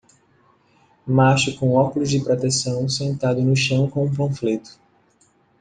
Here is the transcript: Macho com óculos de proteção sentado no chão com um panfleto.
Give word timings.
Macho 1.05 1.55
com 1.59 1.73
óculos 1.75 2.09
de 2.09 2.19
proteção 2.21 2.89
sentado 2.89 3.39
no 3.43 3.55
chão 3.55 3.87
com 3.87 4.03
um 4.05 4.11
panfleto. 4.11 4.79